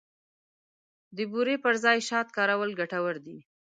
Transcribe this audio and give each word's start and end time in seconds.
د 1.15 1.17
بوري 1.31 1.55
پر 1.63 1.73
ځای 1.83 1.97
شات 2.09 2.27
کارول 2.37 2.71
ګټور 2.79 3.15
دي. 3.25 3.37